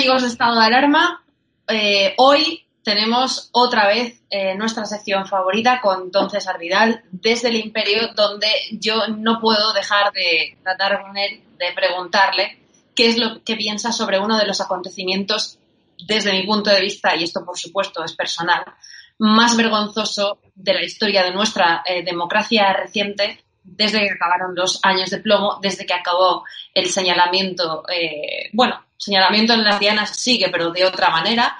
[0.00, 1.22] Amigos de Estado de Alarma.
[1.68, 7.56] Eh, hoy tenemos otra vez eh, nuestra sección favorita con Don César Vidal desde el
[7.56, 12.60] Imperio, donde yo no puedo dejar de tratar con él, de preguntarle
[12.94, 15.58] qué es lo que piensa sobre uno de los acontecimientos,
[16.06, 18.64] desde mi punto de vista, y esto por supuesto es personal,
[19.18, 25.10] más vergonzoso de la historia de nuestra eh, democracia reciente, desde que acabaron los años
[25.10, 27.82] de plomo, desde que acabó el señalamiento,
[28.54, 31.56] bueno, señalamiento en las dianas sigue, pero de otra manera.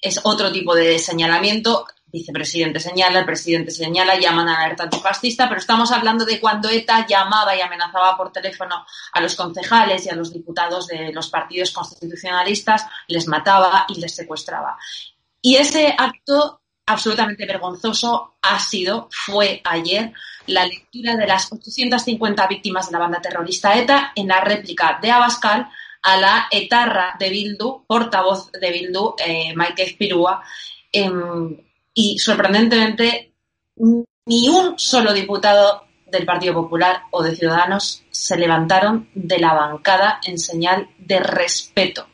[0.00, 1.86] Es otro tipo de señalamiento.
[2.06, 7.06] Vicepresidente señala, el presidente señala, llaman a alerta antifascista, pero estamos hablando de cuando ETA
[7.06, 11.70] llamaba y amenazaba por teléfono a los concejales y a los diputados de los partidos
[11.70, 14.76] constitucionalistas, les mataba y les secuestraba.
[15.40, 20.12] Y ese acto absolutamente vergonzoso ha sido, fue ayer,
[20.46, 25.12] la lectura de las 850 víctimas de la banda terrorista ETA en la réplica de
[25.12, 25.68] Abascal
[26.02, 30.42] a la etarra de Bildu, portavoz de Bildu, eh, Maite Espirúa,
[30.92, 31.56] em,
[31.94, 33.34] y sorprendentemente
[34.26, 40.20] ni un solo diputado del Partido Popular o de Ciudadanos se levantaron de la bancada
[40.24, 42.06] en señal de respeto.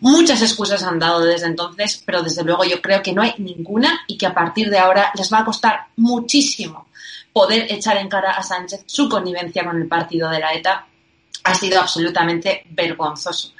[0.00, 4.00] Muchas excusas han dado desde entonces, pero desde luego yo creo que no hay ninguna
[4.08, 6.88] y que a partir de ahora les va a costar muchísimo
[7.32, 10.86] poder echar en cara a Sánchez su connivencia con el partido de la ETA
[11.44, 13.52] ha sido absolutamente vergonzoso.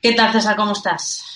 [0.00, 0.56] ¿Qué tal, César?
[0.56, 1.29] ¿Cómo estás?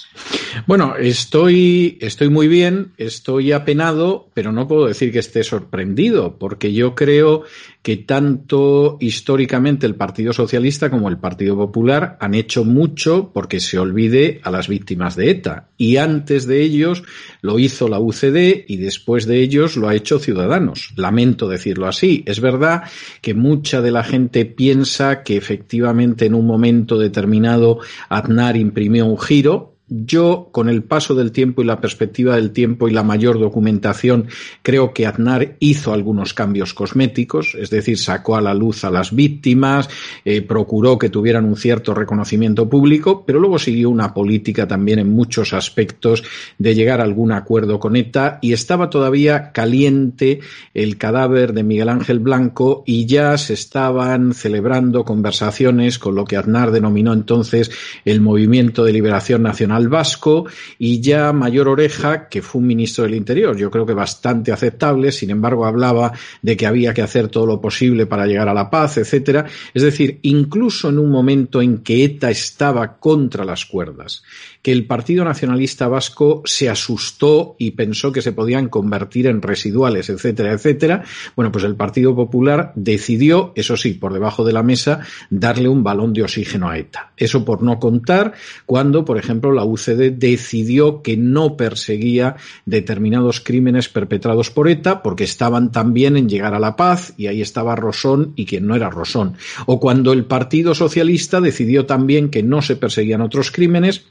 [0.67, 6.73] Bueno, estoy, estoy muy bien, estoy apenado, pero no puedo decir que esté sorprendido, porque
[6.73, 7.45] yo creo
[7.85, 13.79] que tanto históricamente el Partido Socialista como el Partido Popular han hecho mucho porque se
[13.79, 15.69] olvide a las víctimas de ETA.
[15.77, 17.03] Y antes de ellos
[17.43, 20.95] lo hizo la UCD y después de ellos lo ha hecho Ciudadanos.
[20.97, 22.23] Lamento decirlo así.
[22.27, 22.85] Es verdad
[23.21, 29.19] que mucha de la gente piensa que efectivamente en un momento determinado Aznar imprimió un
[29.19, 33.39] giro, yo, con el paso del tiempo y la perspectiva del tiempo y la mayor
[33.39, 34.29] documentación,
[34.63, 39.15] creo que Aznar hizo algunos cambios cosméticos, es decir, sacó a la luz a las
[39.15, 39.91] víctimas,
[40.25, 45.11] eh, procuró que tuvieran un cierto reconocimiento público, pero luego siguió una política también en
[45.11, 46.25] muchos aspectos
[46.57, 50.41] de llegar a algún acuerdo con ETA y estaba todavía caliente
[50.73, 56.39] el cadáver de Miguel Ángel Blanco y ya se estaban celebrando conversaciones con lo que
[56.39, 57.71] Aznar denominó entonces
[58.07, 60.47] el Movimiento de Liberación Nacional nacional vasco
[60.79, 65.13] y ya Mayor Oreja, que fue un ministro del Interior, yo creo que bastante aceptable,
[65.13, 66.13] sin embargo hablaba
[66.43, 69.47] de que había que hacer todo lo posible para llegar a la paz, etcétera.
[69.73, 74.23] Es decir, incluso en un momento en que ETA estaba contra las cuerdas
[74.65, 80.09] que el Partido Nacionalista Vasco se asustó y pensó que se podían convertir en residuales,
[80.09, 81.05] etcétera, etcétera.
[81.37, 85.83] Bueno, pues el Partido Popular decidió, eso sí, por debajo de la mesa, darle un
[85.83, 87.13] balón de oxígeno a ETA.
[87.15, 88.33] Eso por no contar
[88.65, 95.25] cuando, por ejemplo, la UCD decidió que no perseguía determinados crímenes perpetrados por ETA porque
[95.25, 98.89] estaban también en llegar a la paz y ahí estaba Rosón y quien no era
[98.89, 99.37] Rosón.
[99.67, 104.07] O cuando el Partido Socialista decidió también que no se perseguían otros crímenes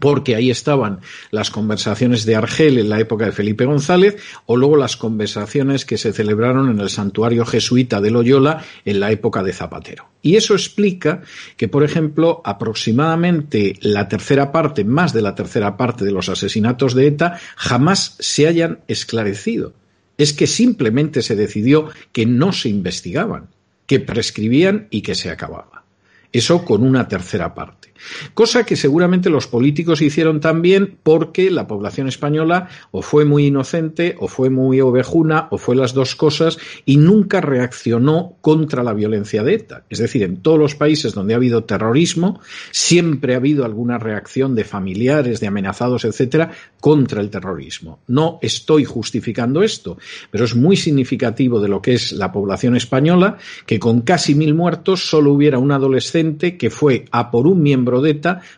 [0.00, 1.00] porque ahí estaban
[1.30, 4.16] las conversaciones de Argel en la época de Felipe González
[4.46, 9.10] o luego las conversaciones que se celebraron en el santuario jesuita de Loyola en la
[9.10, 10.08] época de Zapatero.
[10.22, 11.22] Y eso explica
[11.56, 16.94] que, por ejemplo, aproximadamente la tercera parte, más de la tercera parte de los asesinatos
[16.94, 19.74] de ETA jamás se hayan esclarecido.
[20.16, 23.48] Es que simplemente se decidió que no se investigaban,
[23.86, 25.84] que prescribían y que se acababa.
[26.32, 27.93] Eso con una tercera parte.
[28.34, 34.16] Cosa que seguramente los políticos hicieron también porque la población española o fue muy inocente
[34.18, 39.42] o fue muy ovejuna o fue las dos cosas y nunca reaccionó contra la violencia
[39.42, 39.84] de ETA.
[39.88, 42.40] Es decir, en todos los países donde ha habido terrorismo
[42.70, 46.50] siempre ha habido alguna reacción de familiares, de amenazados, etcétera,
[46.80, 48.00] contra el terrorismo.
[48.06, 49.98] No estoy justificando esto,
[50.30, 54.54] pero es muy significativo de lo que es la población española que con casi mil
[54.54, 57.93] muertos solo hubiera un adolescente que fue a por un miembro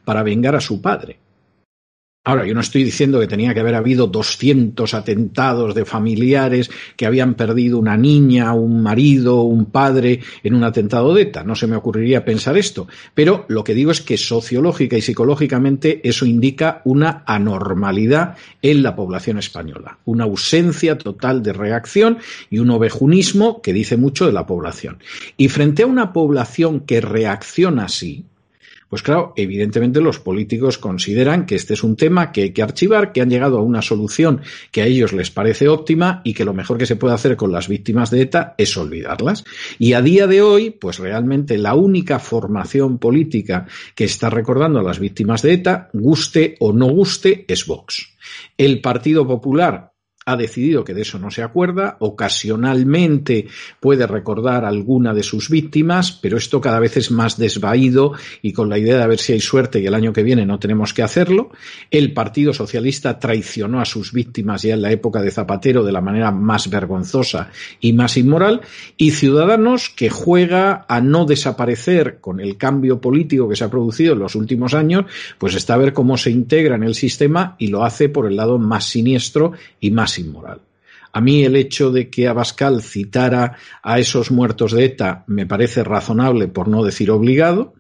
[0.05, 1.19] para vengar a su padre.
[2.27, 7.07] Ahora, yo no estoy diciendo que tenía que haber habido 200 atentados de familiares que
[7.07, 11.45] habían perdido una niña, un marido, un padre en un atentado de ETA.
[11.45, 12.89] No se me ocurriría pensar esto.
[13.15, 18.97] Pero lo que digo es que sociológica y psicológicamente eso indica una anormalidad en la
[18.97, 20.01] población española.
[20.05, 22.19] Una ausencia total de reacción
[22.51, 24.99] y un ovejunismo que dice mucho de la población.
[25.37, 28.25] Y frente a una población que reacciona así,
[28.89, 33.13] pues claro, evidentemente los políticos consideran que este es un tema que hay que archivar,
[33.13, 36.55] que han llegado a una solución que a ellos les parece óptima y que lo
[36.55, 39.45] mejor que se puede hacer con las víctimas de ETA es olvidarlas.
[39.79, 44.85] Y a día de hoy, pues realmente la única formación política que está recordando a
[44.85, 48.15] las víctimas de ETA, guste o no guste, es Vox.
[48.57, 49.96] El Partido Popular
[50.29, 53.47] ha decidido que de eso no se acuerda, ocasionalmente
[53.79, 58.13] puede recordar alguna de sus víctimas, pero esto cada vez es más desvaído
[58.43, 60.45] y con la idea de a ver si hay suerte y el año que viene
[60.45, 61.51] no tenemos que hacerlo.
[61.93, 66.01] El Partido Socialista traicionó a sus víctimas ya en la época de Zapatero de la
[66.01, 67.51] manera más vergonzosa
[67.81, 68.63] y más inmoral,
[68.97, 74.15] y Ciudadanos que juega a no desaparecer con el cambio político que se ha producido
[74.15, 75.05] en los últimos años,
[75.39, 78.35] pues está a ver cómo se integra en el sistema y lo hace por el
[78.35, 80.61] lado más siniestro y más inmoral.
[81.13, 85.83] A mí el hecho de que Abascal citara a esos muertos de ETA me parece
[85.83, 87.75] razonable, por no decir obligado,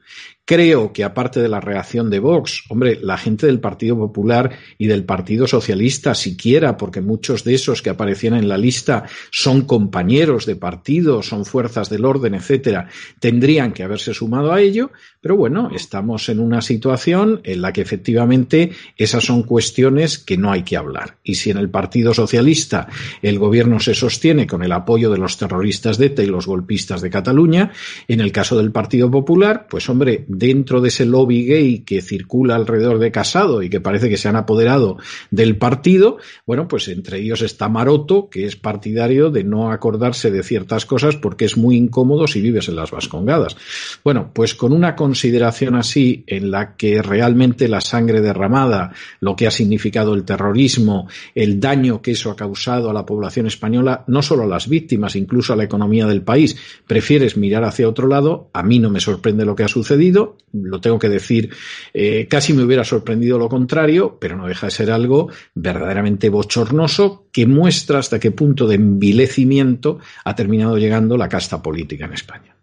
[0.48, 4.86] Creo que aparte de la reacción de Vox, hombre, la gente del Partido Popular y
[4.86, 10.46] del Partido Socialista, siquiera, porque muchos de esos que aparecían en la lista son compañeros
[10.46, 12.88] de partido, son fuerzas del orden, etcétera,
[13.18, 17.80] tendrían que haberse sumado a ello, pero bueno, estamos en una situación en la que
[17.80, 21.16] efectivamente esas son cuestiones que no hay que hablar.
[21.24, 22.86] Y si en el Partido Socialista
[23.20, 27.02] el gobierno se sostiene con el apoyo de los terroristas de ETA y los golpistas
[27.02, 27.72] de Cataluña,
[28.06, 32.56] en el caso del Partido Popular, pues hombre, dentro de ese lobby gay que circula
[32.56, 34.98] alrededor de Casado y que parece que se han apoderado
[35.30, 40.42] del partido, bueno, pues entre ellos está Maroto, que es partidario de no acordarse de
[40.42, 43.56] ciertas cosas porque es muy incómodo si vives en las Vascongadas.
[44.04, 49.46] Bueno, pues con una consideración así en la que realmente la sangre derramada, lo que
[49.46, 54.22] ha significado el terrorismo, el daño que eso ha causado a la población española, no
[54.22, 58.50] solo a las víctimas, incluso a la economía del país, prefieres mirar hacia otro lado,
[58.52, 61.50] a mí no me sorprende lo que ha sucedido, lo tengo que decir,
[61.92, 67.26] eh, casi me hubiera sorprendido lo contrario, pero no deja de ser algo verdaderamente bochornoso
[67.32, 72.56] que muestra hasta qué punto de envilecimiento ha terminado llegando la casta política en España.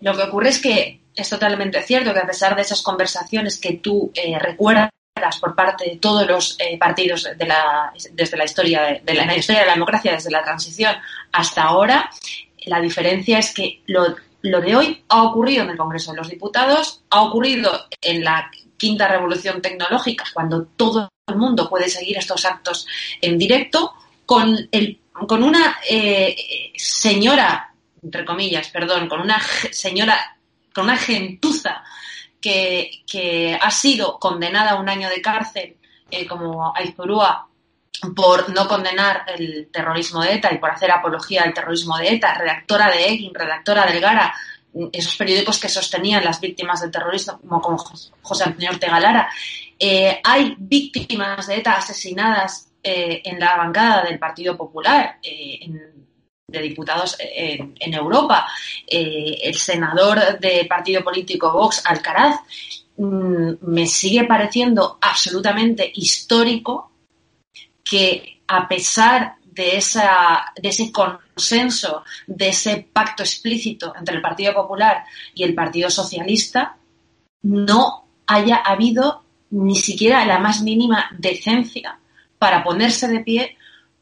[0.00, 3.74] Lo que ocurre es que es totalmente cierto que a pesar de esas conversaciones que
[3.74, 4.90] tú eh, recuerdas
[5.40, 9.60] por parte de todos los eh, partidos de la, desde la historia de, la historia
[9.62, 10.94] de la democracia, desde la transición
[11.32, 12.10] hasta ahora,
[12.66, 16.28] la diferencia es que lo lo de hoy ha ocurrido en el Congreso de los
[16.28, 22.44] Diputados, ha ocurrido en la quinta revolución tecnológica, cuando todo el mundo puede seguir estos
[22.44, 22.86] actos
[23.20, 23.92] en directo,
[24.24, 30.38] con, el, con una eh, señora, entre comillas, perdón, con una señora,
[30.74, 31.82] con una gentuza
[32.40, 35.76] que, ha sido condenada a un año de cárcel
[36.10, 37.49] eh, como Aizpurúa
[38.14, 42.34] por no condenar el terrorismo de ETA y por hacer apología al terrorismo de ETA,
[42.34, 44.34] redactora de Egin, redactora del Gara,
[44.92, 49.28] esos periódicos que sostenían las víctimas del terrorismo, como, José Antonio Ortega Lara.
[49.78, 55.60] Eh, hay víctimas de ETA asesinadas eh, en la bancada del Partido Popular, eh,
[56.46, 58.46] de diputados en, en Europa.
[58.88, 62.40] el senador del partido político Vox, Alcaraz,
[62.96, 66.89] mm, me sigue pareciendo absolutamente histórico
[67.84, 74.54] que a pesar de, esa, de ese consenso, de ese pacto explícito entre el Partido
[74.54, 76.76] Popular y el Partido Socialista,
[77.42, 81.98] no haya habido ni siquiera la más mínima decencia
[82.38, 83.56] para ponerse de pie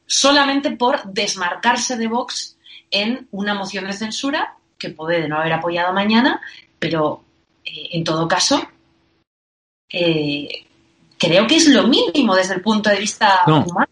[0.07, 2.59] solamente por desmarcarse de Vox
[2.91, 6.41] en una moción de censura que puede no haber apoyado mañana,
[6.79, 7.25] pero
[7.65, 8.63] eh, en todo caso
[9.91, 10.67] eh,
[11.19, 13.87] creo que es lo mínimo desde el punto de vista humano.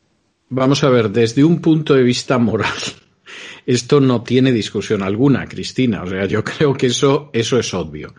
[0.49, 2.73] Vamos a ver, desde un punto de vista moral,
[3.67, 6.03] esto no tiene discusión alguna, Cristina.
[6.03, 8.15] O sea, yo creo que eso, eso es obvio.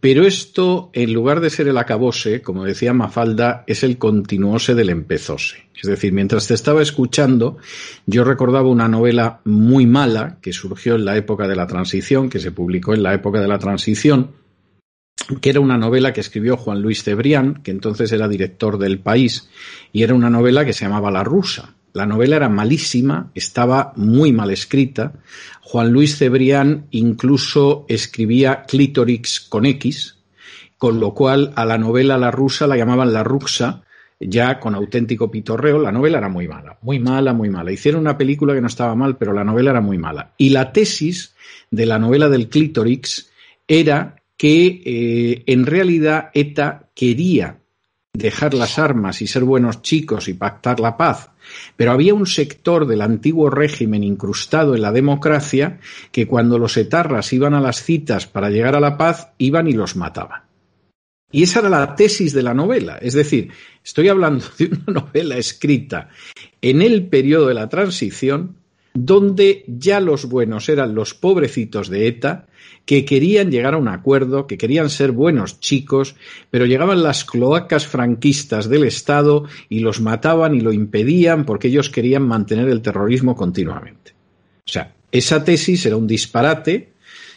[0.00, 4.88] Pero esto, en lugar de ser el acabose, como decía Mafalda, es el continuose del
[4.88, 5.68] empezose.
[5.80, 7.58] Es decir, mientras te estaba escuchando,
[8.06, 12.40] yo recordaba una novela muy mala que surgió en la época de la transición, que
[12.40, 14.30] se publicó en la época de la transición,
[15.40, 19.48] que era una novela que escribió Juan Luis Cebrián, que entonces era director del país,
[19.92, 21.74] y era una novela que se llamaba La rusa.
[21.92, 25.12] La novela era malísima, estaba muy mal escrita.
[25.62, 30.18] Juan Luis Cebrián incluso escribía Clitorix con X,
[30.78, 33.82] con lo cual a la novela La rusa la llamaban La ruxa,
[34.20, 35.80] ya con auténtico pitorreo.
[35.80, 37.72] La novela era muy mala, muy mala, muy mala.
[37.72, 40.32] Hicieron una película que no estaba mal, pero la novela era muy mala.
[40.36, 41.34] Y la tesis
[41.70, 43.30] de la novela del Clitorix
[43.66, 47.58] era que eh, en realidad ETA quería
[48.14, 51.28] dejar las armas y ser buenos chicos y pactar la paz,
[51.76, 55.78] pero había un sector del antiguo régimen incrustado en la democracia
[56.10, 59.74] que cuando los etarras iban a las citas para llegar a la paz, iban y
[59.74, 60.44] los mataban.
[61.30, 62.96] Y esa era la tesis de la novela.
[62.96, 63.50] Es decir,
[63.84, 66.08] estoy hablando de una novela escrita
[66.62, 68.56] en el periodo de la transición,
[68.94, 72.46] donde ya los buenos eran los pobrecitos de ETA
[72.84, 76.16] que querían llegar a un acuerdo, que querían ser buenos chicos,
[76.50, 81.90] pero llegaban las cloacas franquistas del Estado y los mataban y lo impedían porque ellos
[81.90, 84.12] querían mantener el terrorismo continuamente.
[84.66, 86.89] O sea, esa tesis era un disparate.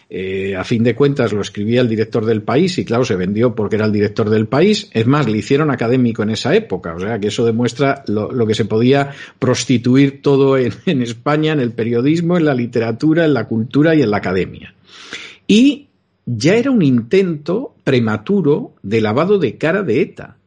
[0.09, 3.55] Eh, a fin de cuentas lo escribía el director del país y claro, se vendió
[3.55, 4.89] porque era el director del país.
[4.93, 6.95] Es más, le hicieron académico en esa época.
[6.95, 11.71] O sea, que eso demuestra lo, que se podía prostituir todo en España, en el
[11.71, 14.75] periodismo, en la literatura, en la cultura y en la academia.
[15.47, 15.87] Y
[16.25, 20.37] ya era un intento prematuro de lavado de cara de ETA.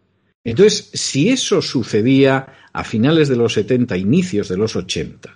[0.45, 5.36] Entonces, si eso sucedía a finales de los 70, inicios de los 80,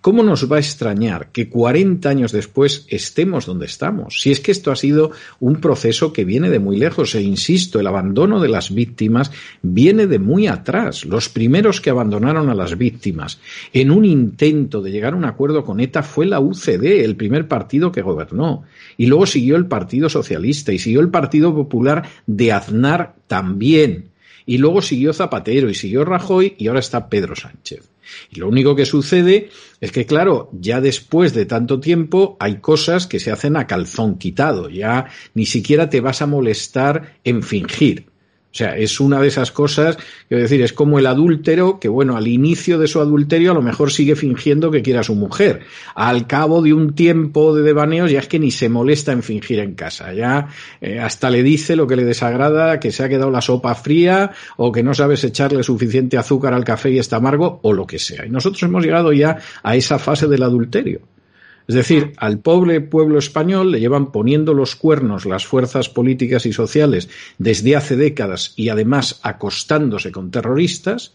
[0.00, 4.20] ¿Cómo nos va a extrañar que 40 años después estemos donde estamos?
[4.20, 7.80] Si es que esto ha sido un proceso que viene de muy lejos, e insisto,
[7.80, 9.30] el abandono de las víctimas
[9.62, 11.04] viene de muy atrás.
[11.04, 13.40] Los primeros que abandonaron a las víctimas
[13.72, 17.48] en un intento de llegar a un acuerdo con ETA fue la UCD, el primer
[17.48, 18.64] partido que gobernó.
[18.96, 24.10] Y luego siguió el Partido Socialista y siguió el Partido Popular de Aznar también.
[24.46, 27.97] Y luego siguió Zapatero y siguió Rajoy y ahora está Pedro Sánchez.
[28.30, 29.50] Y lo único que sucede
[29.80, 34.18] es que, claro, ya después de tanto tiempo hay cosas que se hacen a calzón
[34.18, 34.68] quitado.
[34.68, 38.07] Ya ni siquiera te vas a molestar en fingir.
[38.50, 42.16] O sea, es una de esas cosas, quiero decir, es como el adúltero que, bueno,
[42.16, 45.60] al inicio de su adulterio a lo mejor sigue fingiendo que quiere a su mujer.
[45.94, 49.58] Al cabo de un tiempo de devaneos ya es que ni se molesta en fingir
[49.58, 50.14] en casa.
[50.14, 50.48] Ya
[50.80, 54.32] eh, hasta le dice lo que le desagrada, que se ha quedado la sopa fría
[54.56, 57.98] o que no sabes echarle suficiente azúcar al café y está amargo o lo que
[57.98, 58.24] sea.
[58.24, 61.02] Y nosotros hemos llegado ya a esa fase del adulterio.
[61.68, 66.54] Es decir, al pobre pueblo español le llevan poniendo los cuernos las fuerzas políticas y
[66.54, 71.14] sociales desde hace décadas y además acostándose con terroristas,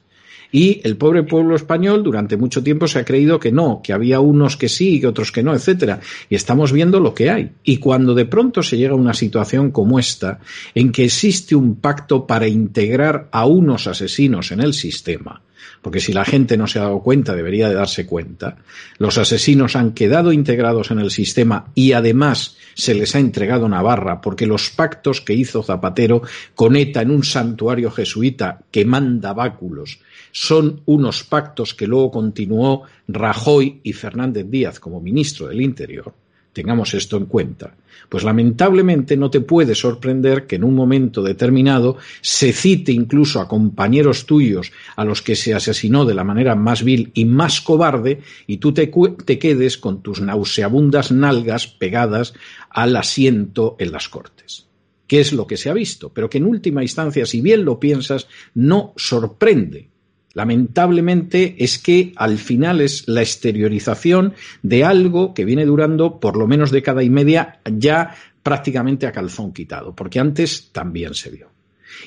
[0.54, 4.20] y el pobre pueblo español durante mucho tiempo se ha creído que no, que había
[4.20, 6.00] unos que sí y otros que no, etcétera.
[6.30, 7.50] Y estamos viendo lo que hay.
[7.64, 10.40] Y cuando de pronto se llega a una situación como esta,
[10.76, 15.42] en que existe un pacto para integrar a unos asesinos en el sistema,
[15.82, 18.58] porque si la gente no se ha dado cuenta, debería de darse cuenta,
[19.00, 24.22] los asesinos han quedado integrados en el sistema y además se les ha entregado Navarra,
[24.22, 26.22] porque los pactos que hizo Zapatero
[26.54, 30.00] con ETA en un santuario jesuita que manda báculos
[30.46, 36.14] son unos pactos que luego continuó Rajoy y Fernández Díaz como ministro del Interior.
[36.52, 37.78] Tengamos esto en cuenta.
[38.10, 43.48] Pues lamentablemente no te puede sorprender que en un momento determinado se cite incluso a
[43.48, 48.20] compañeros tuyos a los que se asesinó de la manera más vil y más cobarde
[48.46, 48.92] y tú te,
[49.40, 52.34] quedes con tus nauseabundas nalgas pegadas
[52.70, 54.68] al asiento en las Cortes
[55.08, 57.80] que es lo que se ha visto, pero que en última instancia, si bien lo
[57.80, 59.90] piensas, no sorprende,
[60.34, 66.48] lamentablemente es que al final es la exteriorización de algo que viene durando por lo
[66.48, 71.50] menos década y media ya prácticamente a calzón quitado, porque antes también se vio.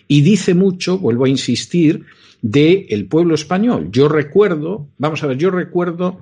[0.08, 2.04] Y dice mucho, vuelvo a insistir,
[2.42, 3.88] del el pueblo español.
[3.90, 6.20] Yo recuerdo, vamos a ver, yo recuerdo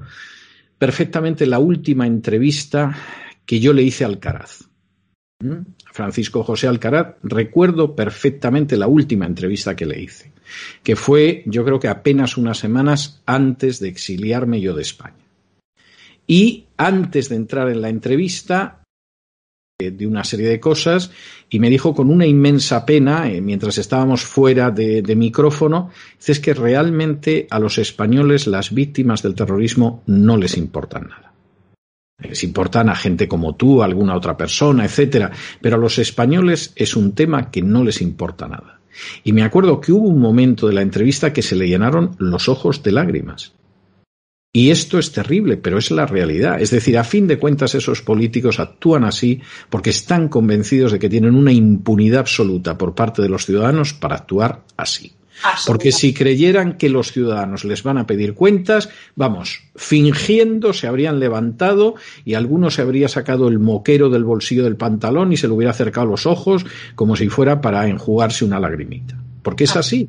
[0.79, 2.97] perfectamente la última entrevista
[3.45, 4.69] que yo le hice a Alcaraz.
[5.41, 5.63] ¿Mm?
[5.95, 10.35] Francisco José Alcaraz, recuerdo perfectamente la última entrevista que le hice
[10.83, 15.17] que fue yo creo que apenas unas semanas antes de exiliarme yo de España.
[16.27, 18.83] Y antes de entrar en la entrevista,
[19.79, 21.11] eh, de una serie de cosas
[21.51, 25.91] y me dijo con una inmensa pena, eh, mientras estábamos fuera de, de micrófono,
[26.27, 31.34] es que realmente a los españoles las víctimas del terrorismo no les importan nada.
[32.29, 36.73] Les importan a gente como tú, a alguna otra persona, etcétera, pero a los españoles
[36.77, 38.81] es un tema que no les importa nada.
[39.25, 42.49] Y me acuerdo que hubo un momento de la entrevista que se le llenaron los
[42.49, 43.53] ojos de lágrimas.
[44.57, 46.63] Y esto es terrible, pero es la realidad.
[46.63, 51.09] Es decir, a fin de cuentas esos políticos actúan así porque están convencidos de que
[51.09, 55.13] tienen una impunidad absoluta por parte de los ciudadanos para actuar así.
[55.67, 61.21] Porque si creyeran que los ciudadanos les van a pedir cuentas, vamos, fingiendo se habrían
[61.21, 65.55] levantado y alguno se habría sacado el moquero del bolsillo del pantalón y se le
[65.55, 66.65] hubiera acercado los ojos
[66.95, 69.19] como si fuera para enjugarse una lagrimita.
[69.43, 70.09] Porque es así.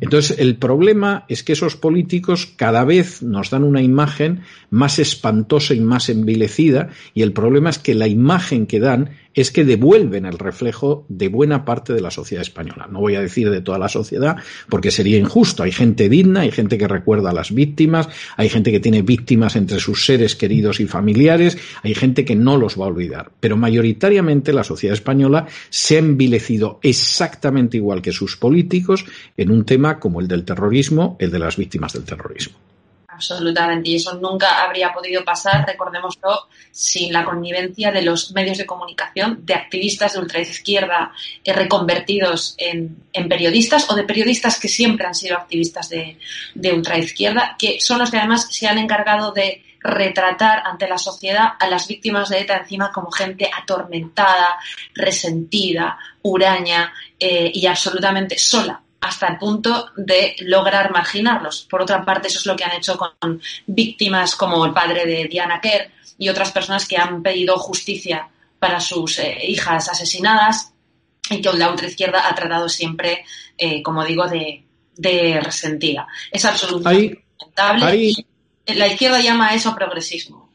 [0.00, 5.74] Entonces, el problema es que esos políticos cada vez nos dan una imagen más espantosa
[5.74, 10.24] y más envilecida, y el problema es que la imagen que dan es que devuelven
[10.24, 12.88] el reflejo de buena parte de la sociedad española.
[12.90, 14.36] No voy a decir de toda la sociedad
[14.68, 15.62] porque sería injusto.
[15.62, 19.54] Hay gente digna, hay gente que recuerda a las víctimas, hay gente que tiene víctimas
[19.54, 23.30] entre sus seres queridos y familiares, hay gente que no los va a olvidar.
[23.38, 29.04] Pero mayoritariamente la sociedad española se ha envilecido exactamente igual que sus políticos
[29.36, 32.56] en un tema como el del terrorismo, el de las víctimas del terrorismo.
[33.16, 38.66] Absolutamente, y eso nunca habría podido pasar, recordémoslo, sin la connivencia de los medios de
[38.66, 45.14] comunicación, de activistas de ultraizquierda eh, reconvertidos en, periodistas o de periodistas que siempre han
[45.14, 46.18] sido activistas de,
[46.54, 51.54] de ultraizquierda, que son los que además se han encargado de retratar ante la sociedad
[51.58, 54.58] a las víctimas de ETA encima como gente atormentada,
[54.94, 61.66] resentida, huraña eh, y absolutamente sola hasta el punto de lograr marginarlos.
[61.70, 65.28] Por otra parte, eso es lo que han hecho con víctimas como el padre de
[65.28, 70.72] Diana Kerr y otras personas que han pedido justicia para sus eh, hijas asesinadas
[71.30, 73.24] y que la ultraizquierda ha tratado siempre,
[73.56, 74.62] eh, como digo, de,
[75.42, 76.06] resentida.
[76.32, 78.12] Es absolutamente lamentable.
[78.66, 80.50] la izquierda llama a eso progresismo.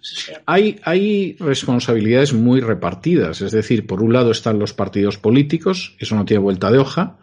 [0.48, 6.16] Hay, hay responsabilidades muy repartidas, es decir, por un lado están los partidos políticos, eso
[6.16, 7.18] no tiene vuelta de hoja,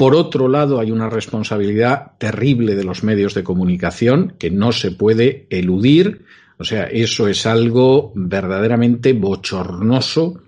[0.00, 4.92] por otro lado, hay una responsabilidad terrible de los medios de comunicación que no se
[4.92, 6.24] puede eludir.
[6.56, 10.40] O sea, eso es algo verdaderamente bochornoso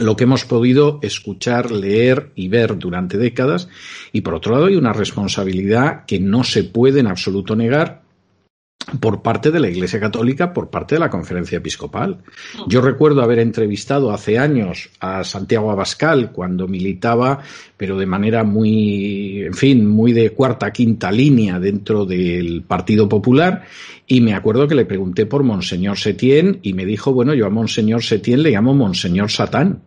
[0.00, 3.68] lo que hemos podido escuchar, leer y ver durante décadas.
[4.10, 8.02] Y por otro lado, hay una responsabilidad que no se puede en absoluto negar
[9.00, 12.18] por parte de la Iglesia Católica, por parte de la Conferencia Episcopal.
[12.68, 17.40] Yo recuerdo haber entrevistado hace años a Santiago Abascal cuando militaba,
[17.76, 23.64] pero de manera muy, en fin, muy de cuarta, quinta línea dentro del Partido Popular,
[24.06, 27.50] y me acuerdo que le pregunté por Monseñor Setién y me dijo, bueno, yo a
[27.50, 29.82] Monseñor Setién le llamo Monseñor Satán.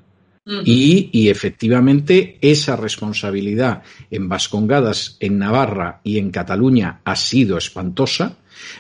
[0.66, 8.38] Y, y, efectivamente esa responsabilidad en Vascongadas, en Navarra y en Cataluña ha sido espantosa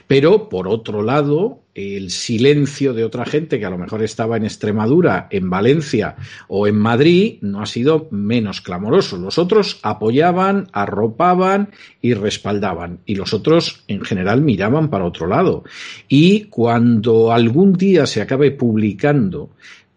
[0.07, 4.43] pero, por otro lado, el silencio de otra gente que a lo mejor estaba en
[4.43, 6.15] Extremadura, en Valencia
[6.47, 9.17] o en Madrid no ha sido menos clamoroso.
[9.17, 11.69] Los otros apoyaban, arropaban
[12.01, 12.99] y respaldaban.
[13.05, 15.63] Y los otros, en general, miraban para otro lado.
[16.07, 19.51] Y cuando algún día se acabe publicando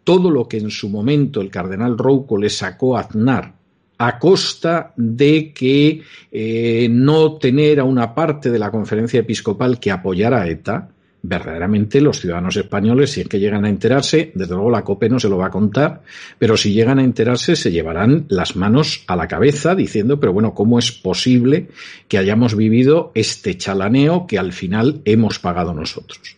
[0.05, 3.62] todo lo que en su momento el cardenal Rouco le sacó a Aznar
[3.99, 9.91] a costa de que eh, no tener a una parte de la conferencia episcopal que
[9.91, 10.89] apoyara a ETA,
[11.23, 15.21] verdaderamente los ciudadanos españoles, si es que llegan a enterarse, desde luego la COPE no
[15.21, 16.03] se lo va a contar,
[16.37, 20.53] pero si llegan a enterarse se llevarán las manos a la cabeza diciendo, pero bueno,
[20.53, 21.69] ¿cómo es posible
[22.09, 26.37] que hayamos vivido este chalaneo que al final hemos pagado nosotros?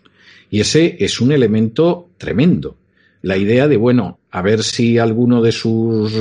[0.51, 2.77] Y ese es un elemento tremendo.
[3.23, 6.13] La idea de, bueno, a ver si alguno de sus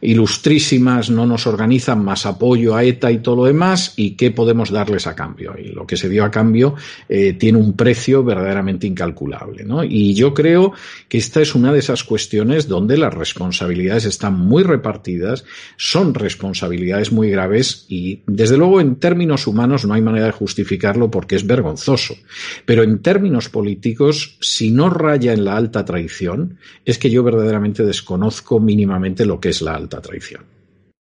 [0.00, 4.70] ilustrísimas no nos organizan más apoyo a ETA y todo lo demás y qué podemos
[4.70, 5.56] darles a cambio.
[5.58, 6.76] Y lo que se dio a cambio
[7.08, 9.64] eh, tiene un precio verdaderamente incalculable.
[9.64, 9.82] ¿no?
[9.82, 10.74] Y yo creo
[11.08, 15.44] que esta es una de esas cuestiones donde las responsabilidades están muy repartidas,
[15.76, 21.10] son responsabilidades muy graves y desde luego en términos humanos no hay manera de justificarlo
[21.10, 22.14] porque es vergonzoso.
[22.64, 27.82] Pero en términos políticos, si no raya en la alta traición, es que yo verdaderamente
[27.82, 30.44] desconozco mínimamente lo que es la alta traición.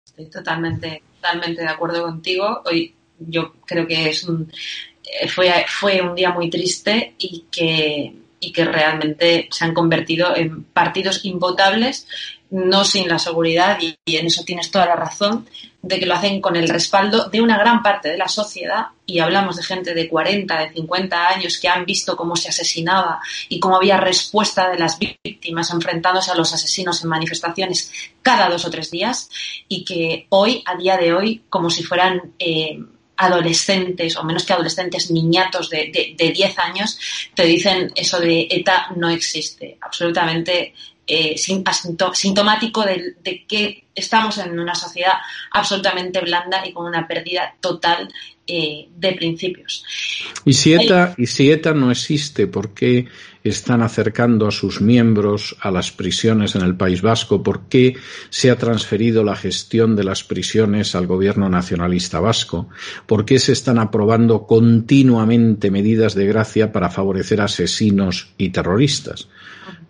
[0.04, 2.62] Estoy totalmente, totalmente de acuerdo contigo.
[2.64, 8.52] Hoy yo creo que es eh, fue, fue un día muy triste y que, y
[8.52, 12.08] que realmente se han convertido en partidos invotables,
[12.50, 15.46] no sin la seguridad, y en eso tienes toda la razón,
[15.86, 19.20] de que lo hacen con el respaldo de una gran parte de la sociedad y
[19.20, 23.60] hablamos de gente de 40, de 50 años que han visto cómo se asesinaba y
[23.60, 28.70] cómo había respuesta de las víctimas enfrentándose a los asesinos en manifestaciones cada dos o
[28.70, 29.30] tres días
[29.68, 32.80] y que hoy, a día de hoy, como si fueran eh,
[33.16, 36.98] adolescentes o menos que adolescentes, niñatos de, de, de 10 años,
[37.34, 39.78] te dicen eso de ETA no existe.
[39.80, 40.74] Absolutamente
[41.06, 45.14] eh, sintomático de, de, que estamos en una sociedad
[45.52, 48.12] absolutamente blanda y con una pérdida total
[48.48, 49.84] eh, de principios.
[50.44, 53.06] Y si, ETA, y si ETA no existe, ¿por qué
[53.42, 57.42] están acercando a sus miembros a las prisiones en el País Vasco?
[57.42, 57.96] ¿Por qué
[58.30, 62.68] se ha transferido la gestión de las prisiones al gobierno nacionalista vasco?
[63.06, 69.28] ¿Por qué se están aprobando continuamente medidas de gracia para favorecer asesinos y terroristas?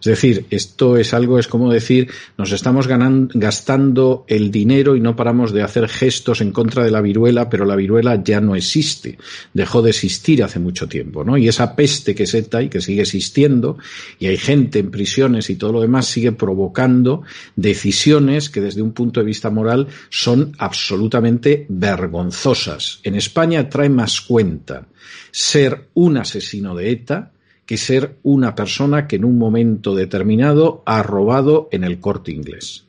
[0.07, 5.17] Es decir, esto es algo, es como decir, nos estamos gastando el dinero y no
[5.17, 9.19] paramos de hacer gestos en contra de la viruela, pero la viruela ya no existe,
[9.53, 11.37] dejó de existir hace mucho tiempo, ¿no?
[11.37, 13.79] Y esa peste que ETA y que sigue existiendo,
[14.21, 17.23] y hay gente en prisiones y todo lo demás, sigue provocando
[17.57, 23.01] decisiones que desde un punto de vista moral son absolutamente vergonzosas.
[23.03, 24.87] En España trae más cuenta
[25.33, 27.33] ser un asesino de ETA
[27.67, 32.87] que ser una persona que en un momento determinado ha robado en el corte inglés.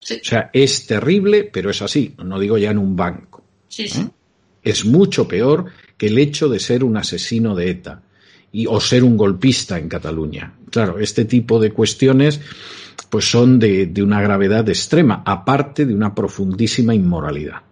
[0.00, 0.20] Sí.
[0.22, 2.14] O sea, es terrible, pero es así.
[2.22, 3.42] No digo ya en un banco.
[3.66, 4.02] Sí, sí.
[4.02, 4.10] ¿Eh?
[4.62, 8.02] Es mucho peor que el hecho de ser un asesino de ETA
[8.52, 10.54] y, o ser un golpista en Cataluña.
[10.70, 12.40] Claro, este tipo de cuestiones
[13.08, 17.62] pues son de, de una gravedad extrema, aparte de una profundísima inmoralidad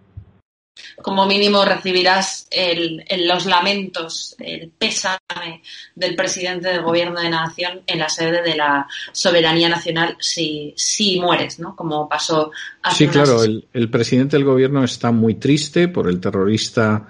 [1.02, 5.62] como mínimo recibirás el, el, los lamentos, el pésame
[5.94, 10.74] del presidente del gobierno de la nación en la sede de la soberanía nacional si,
[10.76, 11.76] si mueres, ¿no?
[11.76, 12.50] Como pasó
[12.82, 17.08] hace Sí, claro, el, el, presidente del gobierno está muy triste por el terrorista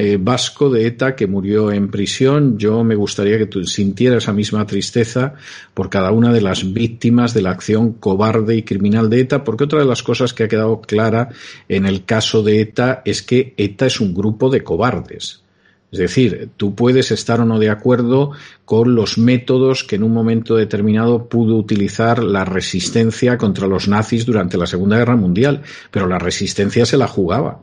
[0.00, 2.56] eh, vasco de ETA que murió en prisión.
[2.56, 5.34] Yo me gustaría que tú sintieras esa misma tristeza
[5.74, 9.64] por cada una de las víctimas de la acción cobarde y criminal de ETA, porque
[9.64, 11.30] otra de las cosas que ha quedado clara
[11.68, 15.42] en el caso de ETA es que ETA es un grupo de cobardes.
[15.90, 18.30] Es decir, tú puedes estar o no de acuerdo
[18.64, 24.24] con los métodos que en un momento determinado pudo utilizar la resistencia contra los nazis
[24.26, 27.62] durante la Segunda Guerra Mundial, pero la resistencia se la jugaba.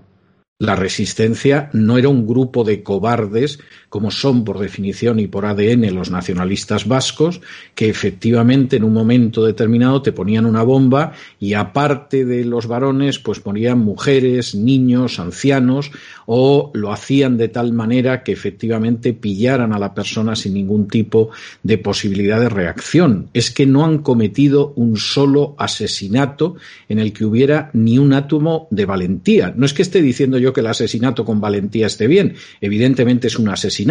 [0.57, 3.59] La resistencia no era un grupo de cobardes,
[3.95, 7.39] como son por definición y por ADN los nacionalistas vascos,
[7.75, 13.19] que efectivamente en un momento determinado te ponían una bomba y aparte de los varones,
[13.19, 15.91] pues ponían mujeres, niños, ancianos,
[16.25, 21.29] o lo hacían de tal manera que efectivamente pillaran a la persona sin ningún tipo
[21.63, 23.29] de posibilidad de reacción.
[23.33, 26.57] Es que no han cometido un solo asesinato
[26.89, 29.53] en el que hubiera ni un átomo de valentía.
[29.55, 32.35] No es que esté diciendo yo que el asesinato con valentía esté bien.
[32.59, 33.84] Evidentemente es un asesinato.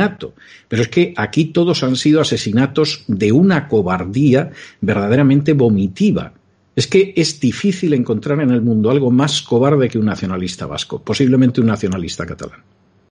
[0.69, 6.33] Pero es que aquí todos han sido asesinatos de una cobardía verdaderamente vomitiva.
[6.77, 11.01] Es que es difícil encontrar en el mundo algo más cobarde que un nacionalista vasco,
[11.01, 12.63] posiblemente un nacionalista catalán.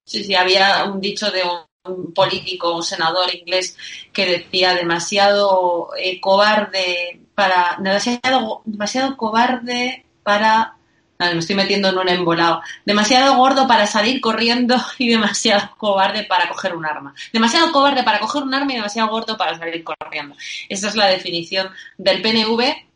[0.05, 3.77] Sí, sí, había un dicho de un político, un senador inglés
[4.11, 10.77] que decía demasiado eh, cobarde para demasiado demasiado cobarde para
[11.31, 12.62] me estoy metiendo en un embolado.
[12.86, 17.13] Demasiado gordo para salir corriendo y demasiado cobarde para coger un arma.
[17.31, 20.36] Demasiado cobarde para coger un arma y demasiado gordo para salir corriendo.
[20.69, 22.92] Esa es la definición del PNV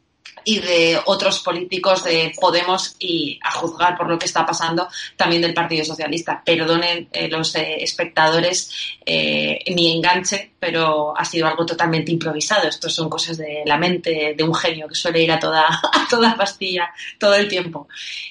[0.47, 5.41] y de otros políticos de Podemos y a juzgar por lo que está pasando también
[5.41, 6.41] del Partido Socialista.
[6.41, 8.71] Perdonen eh, los eh, espectadores
[9.05, 12.69] eh, mi enganche, pero ha sido algo totalmente improvisado.
[12.69, 16.07] Esto son cosas de la mente de un genio que suele ir a toda, a
[16.09, 17.89] toda pastilla todo el tiempo.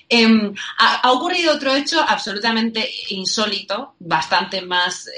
[0.09, 5.11] Em, ha, ocurrido otro hecho absolutamente insólito, bastante más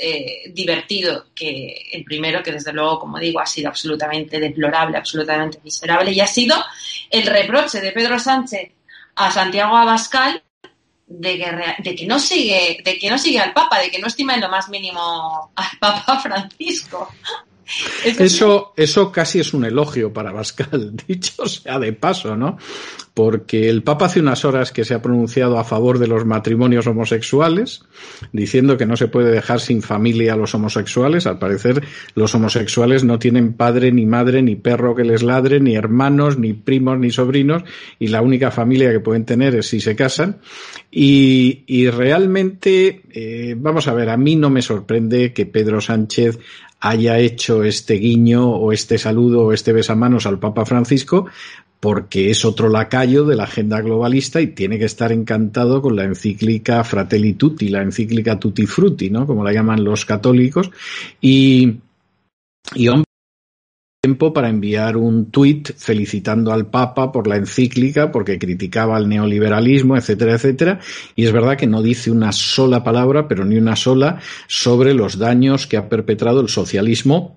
[0.50, 6.10] divertido que el primero, que desde luego, como digo, ha sido absolutamente deplorable, absolutamente miserable,
[6.10, 6.56] y ha sido
[7.10, 8.72] el reproche de Pedro Sánchez
[9.16, 10.42] a Santiago Abascal
[11.06, 14.06] de que, de que no sigue de que no sigue al Papa, de que no
[14.06, 17.08] estima en lo más mínimo al Papa Francisco.
[18.04, 22.56] Eso, eso casi es un elogio para Abascal, dicho sea de paso, ¿no?
[23.18, 26.86] porque el Papa hace unas horas que se ha pronunciado a favor de los matrimonios
[26.86, 27.82] homosexuales,
[28.32, 31.26] diciendo que no se puede dejar sin familia a los homosexuales.
[31.26, 31.82] Al parecer,
[32.14, 36.52] los homosexuales no tienen padre, ni madre, ni perro que les ladre, ni hermanos, ni
[36.52, 37.64] primos, ni sobrinos,
[37.98, 40.38] y la única familia que pueden tener es si se casan.
[40.88, 46.38] Y, realmente, eh, vamos a ver, a mí no me sorprende que Pedro Sánchez
[46.80, 51.26] haya hecho este guiño o este saludo o este besamanos al Papa Francisco,
[51.80, 56.04] porque es otro lacayo de la agenda globalista y tiene que estar encantado con la
[56.04, 59.26] encíclica Fratelli Tutti, la encíclica Tutti Frutti, ¿no?
[59.26, 60.70] Como la llaman los católicos.
[61.20, 61.76] Y,
[62.74, 63.07] y hombre,
[64.08, 69.98] tiempo para enviar un tuit felicitando al Papa por la encíclica, porque criticaba el neoliberalismo,
[69.98, 70.80] etcétera, etcétera.
[71.14, 75.18] Y es verdad que no dice una sola palabra, pero ni una sola, sobre los
[75.18, 77.36] daños que ha perpetrado el socialismo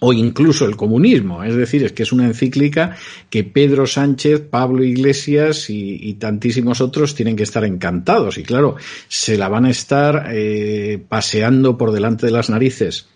[0.00, 1.44] o incluso el comunismo.
[1.44, 2.96] Es decir, es que es una encíclica
[3.28, 8.38] que Pedro Sánchez, Pablo Iglesias y, tantísimos otros tienen que estar encantados.
[8.38, 13.06] Y claro, se la van a estar eh, paseando por delante de las narices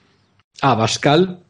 [0.61, 1.40] a Bascal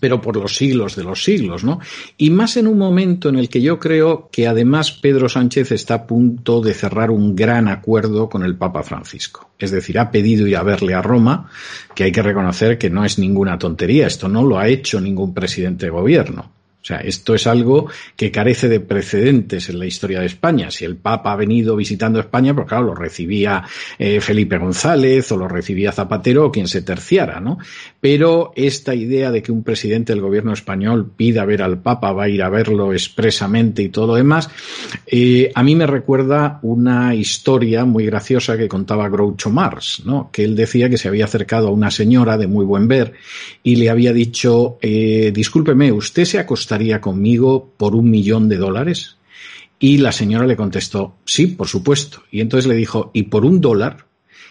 [0.00, 1.80] pero por los siglos de los siglos, ¿no?
[2.16, 5.94] Y más en un momento en el que yo creo que además Pedro Sánchez está
[5.94, 9.50] a punto de cerrar un gran acuerdo con el Papa Francisco.
[9.58, 11.50] Es decir, ha pedido ir a verle a Roma,
[11.94, 15.34] que hay que reconocer que no es ninguna tontería, esto no lo ha hecho ningún
[15.34, 16.52] presidente de gobierno.
[16.80, 20.70] O sea, esto es algo que carece de precedentes en la historia de España.
[20.70, 23.64] Si el Papa ha venido visitando España, pues claro, lo recibía
[23.98, 27.58] eh, Felipe González o lo recibía Zapatero o quien se terciara, ¿no?
[28.00, 32.24] Pero esta idea de que un presidente del gobierno español pida ver al Papa, va
[32.24, 34.48] a ir a verlo expresamente y todo lo demás,
[35.06, 40.30] eh, a mí me recuerda una historia muy graciosa que contaba Groucho Marx, ¿no?
[40.32, 43.14] Que él decía que se había acercado a una señora de muy buen ver
[43.64, 49.16] y le había dicho, eh, discúlpeme, ¿usted se acostaría conmigo por un millón de dólares?
[49.80, 52.22] Y la señora le contestó, sí, por supuesto.
[52.30, 54.07] Y entonces le dijo, ¿y por un dólar?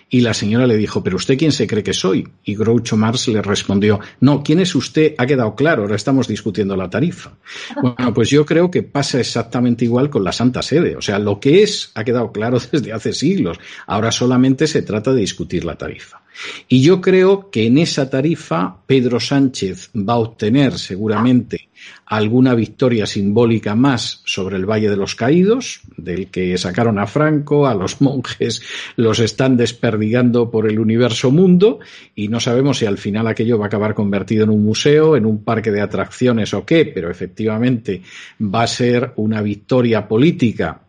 [0.10, 2.28] Y la señora le dijo, ¿pero usted quién se cree que soy?
[2.46, 5.16] Y Groucho Marx le respondió, no, ¿quién es usted?
[5.18, 7.34] Ha quedado claro, ahora estamos discutiendo la tarifa.
[7.82, 10.96] Bueno, pues yo creo que pasa exactamente igual con la Santa Sede.
[10.96, 13.60] O sea, lo que es ha quedado claro desde hace siglos.
[13.86, 16.22] Ahora solamente se trata de discutir la tarifa.
[16.68, 21.70] Y yo creo que en esa tarifa Pedro Sánchez va a obtener seguramente
[22.06, 27.68] alguna victoria simbólica más sobre el Valle de los Caídos, del que sacaron a Franco,
[27.68, 28.62] a los monjes
[28.96, 31.80] los están desperdigando por el universo mundo
[32.16, 35.26] y no sabemos si al final aquello va a acabar convertido en un museo, en
[35.26, 38.02] un parque de atracciones o qué, pero efectivamente
[38.42, 40.82] va a ser una victoria política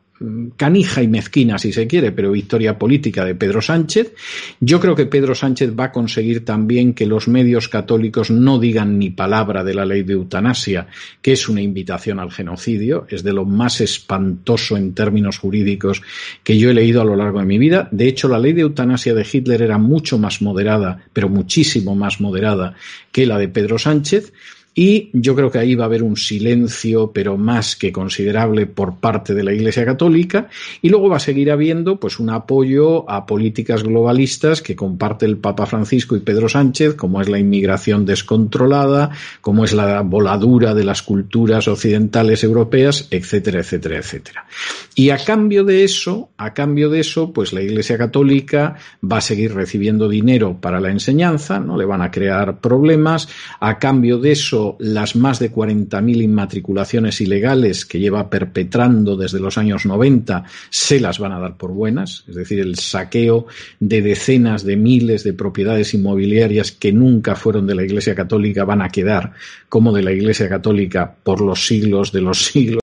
[0.56, 4.14] canija y mezquina, si se quiere, pero victoria política de Pedro Sánchez.
[4.60, 8.98] Yo creo que Pedro Sánchez va a conseguir también que los medios católicos no digan
[8.98, 10.88] ni palabra de la ley de eutanasia,
[11.22, 16.02] que es una invitación al genocidio, es de lo más espantoso en términos jurídicos
[16.42, 17.88] que yo he leído a lo largo de mi vida.
[17.92, 22.20] De hecho, la ley de eutanasia de Hitler era mucho más moderada, pero muchísimo más
[22.20, 22.74] moderada
[23.12, 24.32] que la de Pedro Sánchez.
[24.80, 29.00] Y yo creo que ahí va a haber un silencio, pero más que considerable por
[29.00, 30.46] parte de la Iglesia Católica.
[30.82, 35.38] Y luego va a seguir habiendo pues un apoyo a políticas globalistas que comparte el
[35.38, 39.10] Papa Francisco y Pedro Sánchez, como es la inmigración descontrolada,
[39.40, 44.46] como es la voladura de las culturas occidentales europeas, etcétera, etcétera, etcétera.
[44.94, 49.22] Y a cambio de eso, a cambio de eso, pues la Iglesia Católica va a
[49.22, 53.28] seguir recibiendo dinero para la enseñanza, no le van a crear problemas.
[53.58, 59.58] A cambio de eso, las más de 40.000 inmatriculaciones ilegales que lleva perpetrando desde los
[59.58, 63.46] años 90 se las van a dar por buenas, es decir, el saqueo
[63.80, 68.82] de decenas de miles de propiedades inmobiliarias que nunca fueron de la Iglesia Católica van
[68.82, 69.32] a quedar
[69.68, 72.80] como de la Iglesia Católica por los siglos de los siglos.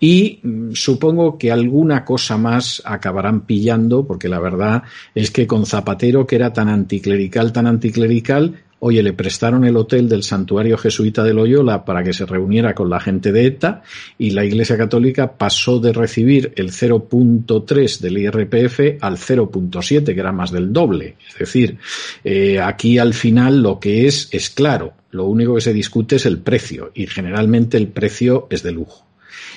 [0.00, 4.82] Y mm, supongo que alguna cosa más acabarán pillando, porque la verdad
[5.14, 10.08] es que con Zapatero, que era tan anticlerical, tan anticlerical, oye, le prestaron el hotel
[10.08, 13.82] del santuario jesuita de Loyola para que se reuniera con la gente de ETA
[14.18, 20.32] y la Iglesia Católica pasó de recibir el 0.3 del IRPF al 0.7, que era
[20.32, 21.14] más del doble.
[21.28, 21.78] Es decir,
[22.24, 26.26] eh, aquí al final lo que es es claro, lo único que se discute es
[26.26, 29.11] el precio y generalmente el precio es de lujo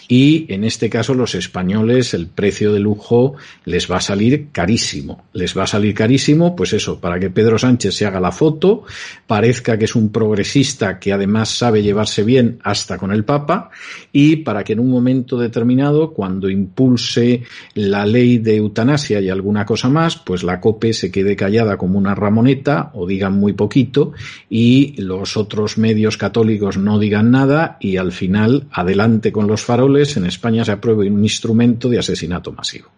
[0.07, 3.35] y en este caso los españoles el precio de lujo
[3.65, 5.25] les va a salir carísimo.
[5.33, 8.83] Les va a salir carísimo, pues eso, para que Pedro Sánchez se haga la foto,
[9.27, 13.69] parezca que es un progresista que además sabe llevarse bien hasta con el Papa
[14.11, 19.65] y para que en un momento determinado, cuando impulse la ley de eutanasia y alguna
[19.65, 24.13] cosa más, pues la COPE se quede callada como una ramoneta o digan muy poquito
[24.49, 30.15] y los otros medios católicos no digan nada y al final adelante con los faroles
[30.17, 32.89] en España se apruebe un instrumento de asesinato masivo.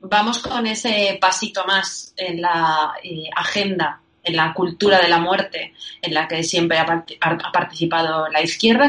[0.00, 5.74] Vamos con ese pasito más en la eh, agenda, en la cultura de la muerte,
[6.00, 7.04] en la que siempre ha,
[7.52, 8.88] participado la izquierda.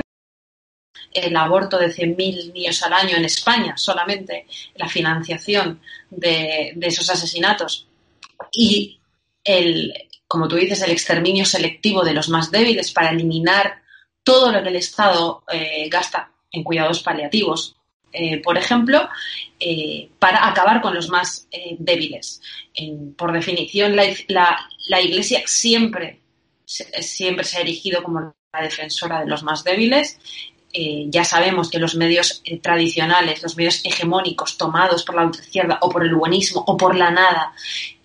[1.14, 7.88] El aborto de 100.000 niños al año en España, solamente la financiación de, esos asesinatos
[8.54, 9.00] y
[9.44, 9.94] el,
[10.28, 13.82] como tú dices, el exterminio selectivo de los más débiles para eliminar
[14.24, 17.76] todo lo que el Estado eh, gasta en cuidados paliativos,
[18.14, 19.08] eh, por ejemplo,
[19.60, 22.42] eh, para acabar con los más eh, débiles.
[23.16, 26.20] por definición, la, Iglesia siempre,
[26.66, 30.20] siempre se ha erigido como la defensora de los más débiles
[30.74, 35.80] eh, ya sabemos que los medios eh, tradicionales, los medios hegemónicos tomados por la izquierda
[35.82, 37.54] o por el buenismo o por la nada,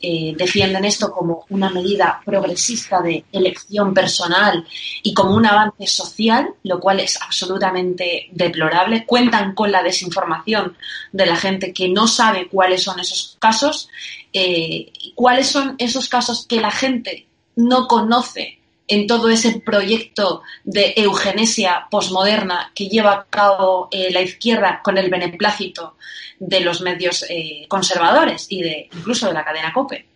[0.01, 4.67] eh, defienden esto como una medida progresista de elección personal
[5.03, 9.07] y como un avance social, lo cual es absolutamente deplorable.
[9.07, 10.77] Cuentan con la desinformación
[11.13, 13.89] de la gente que no sabe cuáles son esos casos,
[15.15, 21.87] cuáles son esos casos que la gente no conoce en todo ese proyecto de eugenesia
[21.91, 25.97] posmoderna que lleva a cabo eh, la izquierda con el beneplácito
[26.39, 30.07] de los medios eh, conservadores y de incluso de la cadena COPE.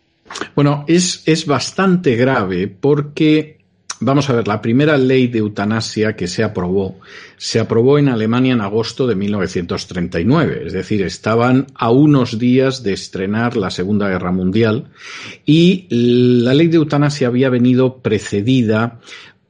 [0.55, 3.60] Bueno, es, es bastante grave porque
[4.03, 6.99] Vamos a ver, la primera ley de eutanasia que se aprobó
[7.37, 12.95] se aprobó en Alemania en agosto de 1939, es decir, estaban a unos días de
[12.95, 14.87] estrenar la Segunda Guerra Mundial
[15.45, 19.01] y la ley de eutanasia había venido precedida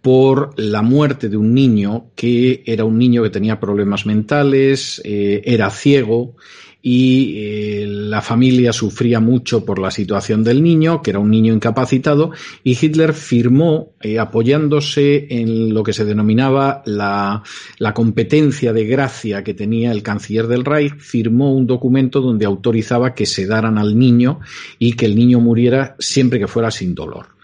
[0.03, 5.43] por la muerte de un niño que era un niño que tenía problemas mentales, eh,
[5.45, 6.35] era ciego
[6.83, 7.80] y eh,
[8.11, 12.33] la familia sufría mucho por la situación del niño, que era un niño incapacitado,
[12.65, 17.45] y Hitler firmó, eh, apoyándose en lo que se denominaba la,
[17.79, 23.15] la competencia de gracia que tenía el canciller del Reich, firmó un documento donde autorizaba
[23.15, 24.41] que se daran al niño
[24.81, 27.40] y que el niño muriera siempre que fuera sin dolor.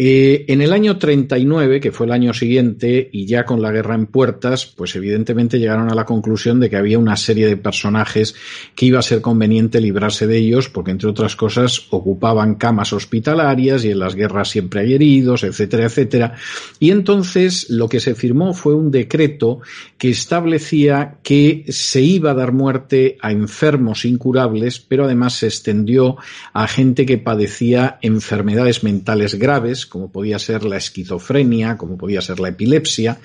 [0.00, 3.96] Eh, en el año 39, que fue el año siguiente, y ya con la guerra
[3.96, 8.36] en puertas, pues evidentemente llegaron a la conclusión de que había una serie de personajes
[8.76, 13.84] que iba a ser conveniente librarse de ellos, porque entre otras cosas ocupaban camas hospitalarias
[13.84, 16.34] y en las guerras siempre hay heridos, etcétera, etcétera.
[16.78, 19.62] Y entonces lo que se firmó fue un decreto
[19.98, 26.18] que establecía que se iba a dar muerte a enfermos incurables, pero además se extendió
[26.52, 32.40] a gente que padecía enfermedades mentales graves, como podía ser la esquizofrenia, como podía ser
[32.40, 33.18] la epilepsia,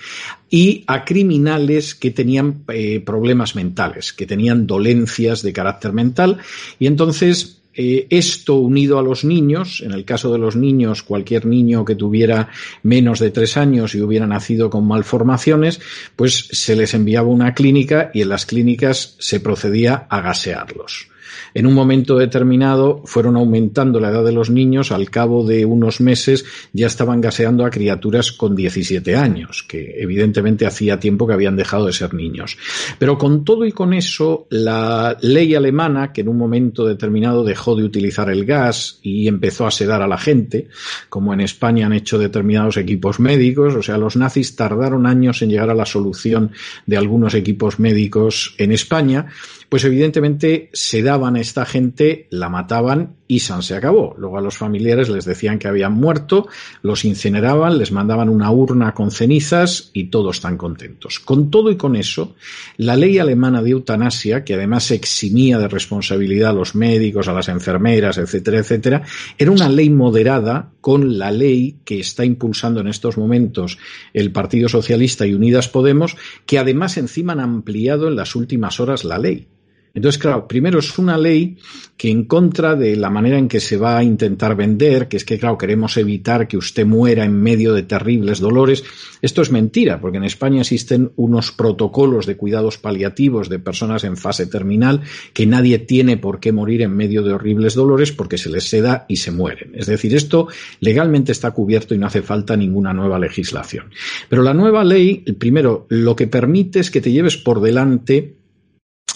[0.49, 6.39] y a criminales que tenían eh, problemas mentales, que tenían dolencias de carácter mental.
[6.79, 11.45] Y entonces eh, esto unido a los niños, en el caso de los niños, cualquier
[11.45, 12.49] niño que tuviera
[12.83, 15.81] menos de tres años y hubiera nacido con malformaciones,
[16.15, 21.12] pues se les enviaba a una clínica y en las clínicas se procedía a gasearlos.
[21.53, 26.01] En un momento determinado fueron aumentando la edad de los niños, al cabo de unos
[26.01, 31.55] meses ya estaban gaseando a criaturas con 17 años, que evidentemente hacía tiempo que habían
[31.55, 32.57] dejado de ser niños.
[32.99, 37.75] Pero con todo y con eso, la ley alemana, que en un momento determinado dejó
[37.75, 40.67] de utilizar el gas y empezó a sedar a la gente,
[41.09, 45.49] como en España han hecho determinados equipos médicos, o sea, los nazis tardaron años en
[45.49, 46.51] llegar a la solución
[46.85, 49.27] de algunos equipos médicos en España,
[49.73, 54.13] pues evidentemente sedaban a esta gente, la mataban y San se acabó.
[54.19, 56.47] Luego a los familiares les decían que habían muerto,
[56.83, 61.19] los incineraban, les mandaban una urna con cenizas y todos están contentos.
[61.19, 62.35] Con todo y con eso,
[62.77, 67.49] la ley alemana de eutanasia, que además eximía de responsabilidad a los médicos, a las
[67.49, 69.01] enfermeras, etcétera, etcétera,
[69.39, 73.79] era una ley moderada con la ley que está impulsando en estos momentos
[74.13, 76.15] el Partido Socialista y Unidas Podemos,
[76.45, 79.47] que además encima han ampliado en las últimas horas la ley.
[79.95, 81.55] Entonces, claro, primero es una ley
[81.97, 85.23] que en contra de la manera en que se va a intentar vender, que es
[85.23, 88.83] que, claro, queremos evitar que usted muera en medio de terribles dolores.
[89.21, 94.17] Esto es mentira, porque en España existen unos protocolos de cuidados paliativos de personas en
[94.17, 98.49] fase terminal que nadie tiene por qué morir en medio de horribles dolores porque se
[98.49, 99.73] les seda y se mueren.
[99.75, 100.47] Es decir, esto
[100.79, 103.91] legalmente está cubierto y no hace falta ninguna nueva legislación.
[104.27, 108.37] Pero la nueva ley, primero, lo que permite es que te lleves por delante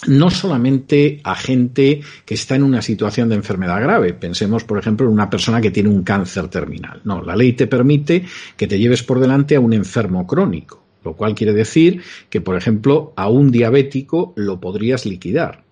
[0.06, 4.14] no solamente a gente que está en una situación de enfermedad grave.
[4.14, 7.02] Pensemos, por ejemplo, en una persona que tiene un cáncer terminal.
[7.04, 8.24] No, la ley te permite
[8.56, 12.56] que te lleves por delante a un enfermo crónico, lo cual quiere decir que, por
[12.56, 15.68] ejemplo, a un diabético lo podrías liquidar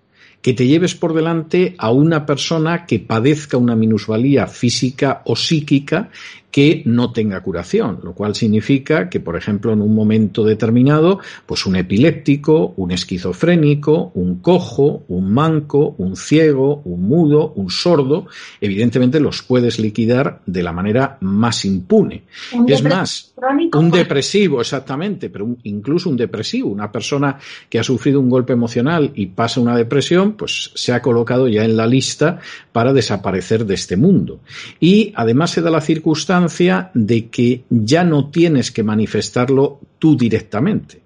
[0.45, 6.11] que te lleves por delante a una persona que padezca una minusvalía física o psíquica
[6.55, 11.65] que no tenga curación, lo cual significa que, por ejemplo, en un momento determinado, pues
[11.65, 18.27] un epiléptico, un esquizofrénico, un cojo, un manco, un ciego, un mudo, un sordo,
[18.61, 22.23] evidentemente los puedes liquidar de la manera más impune.
[22.65, 23.33] es más,
[23.73, 27.37] un depresivo, exactamente, pero incluso un depresivo, una persona
[27.69, 31.65] que ha sufrido un golpe emocional y pasa una depresión, pues se ha colocado ya
[31.65, 32.39] en la lista
[32.71, 34.39] para desaparecer de este mundo.
[34.79, 41.04] Y además se da la circunstancia de que ya no tienes que manifestarlo tú directamente.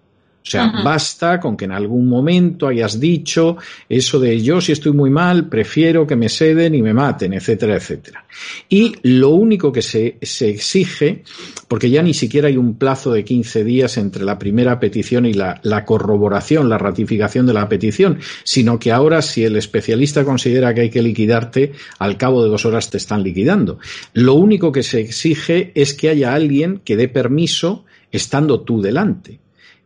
[0.49, 4.93] O sea, basta con que en algún momento hayas dicho eso de yo si estoy
[4.93, 8.25] muy mal, prefiero que me ceden y me maten, etcétera, etcétera.
[8.67, 11.21] Y lo único que se, se exige,
[11.67, 15.33] porque ya ni siquiera hay un plazo de 15 días entre la primera petición y
[15.33, 20.73] la, la corroboración, la ratificación de la petición, sino que ahora si el especialista considera
[20.73, 23.77] que hay que liquidarte, al cabo de dos horas te están liquidando.
[24.13, 29.39] Lo único que se exige es que haya alguien que dé permiso estando tú delante.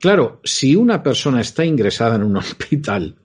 [0.03, 3.15] Claro, si una persona está ingresada en un hospital